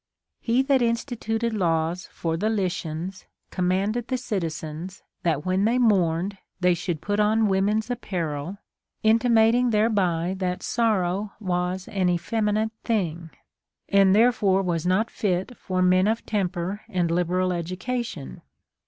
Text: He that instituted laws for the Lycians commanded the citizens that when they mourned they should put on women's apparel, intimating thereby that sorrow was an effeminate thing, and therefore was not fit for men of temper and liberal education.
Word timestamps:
He 0.39 0.63
that 0.63 0.81
instituted 0.81 1.53
laws 1.53 2.07
for 2.11 2.35
the 2.35 2.49
Lycians 2.49 3.27
commanded 3.51 4.07
the 4.07 4.17
citizens 4.17 5.03
that 5.21 5.45
when 5.45 5.65
they 5.65 5.77
mourned 5.77 6.39
they 6.59 6.73
should 6.73 7.01
put 7.03 7.19
on 7.19 7.47
women's 7.47 7.87
apparel, 7.87 8.57
intimating 9.03 9.69
thereby 9.69 10.33
that 10.39 10.63
sorrow 10.63 11.33
was 11.39 11.87
an 11.87 12.09
effeminate 12.09 12.71
thing, 12.83 13.29
and 13.89 14.15
therefore 14.15 14.63
was 14.63 14.87
not 14.87 15.11
fit 15.11 15.55
for 15.55 15.83
men 15.83 16.07
of 16.07 16.25
temper 16.25 16.81
and 16.89 17.11
liberal 17.11 17.53
education. 17.53 18.41